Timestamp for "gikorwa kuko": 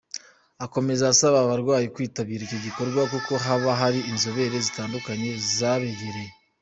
2.65-3.31